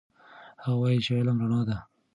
[0.63, 1.77] هغه وایي چې علم رڼا ده.